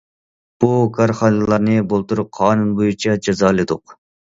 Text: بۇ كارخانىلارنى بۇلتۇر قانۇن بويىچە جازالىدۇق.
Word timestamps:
بۇ 0.65 0.69
كارخانىلارنى 0.95 1.77
بۇلتۇر 1.95 2.25
قانۇن 2.41 2.77
بويىچە 2.77 3.19
جازالىدۇق. 3.25 4.01